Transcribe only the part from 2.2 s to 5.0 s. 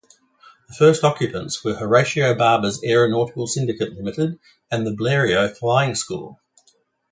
Barber's Aeronautical Syndicate Limited and the